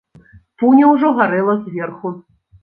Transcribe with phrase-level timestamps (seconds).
[0.63, 2.15] Пуня ўжо гарэла зверху.